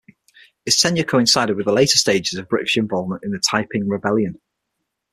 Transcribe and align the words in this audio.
His 0.65 0.79
tenure 0.79 1.03
coincided 1.03 1.57
with 1.57 1.67
the 1.67 1.71
later 1.71 1.95
stages 1.95 2.39
of 2.39 2.49
British 2.49 2.75
involvement 2.75 3.23
in 3.23 3.33
the 3.33 3.37
Taiping 3.51 3.87
Rebellion. 3.87 4.41